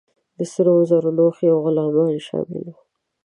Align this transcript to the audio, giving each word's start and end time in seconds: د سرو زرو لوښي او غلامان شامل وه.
د 0.37 0.39
سرو 0.51 0.73
زرو 0.89 1.09
لوښي 1.17 1.47
او 1.53 1.57
غلامان 1.65 2.13
شامل 2.27 2.61
وه. 2.65 2.75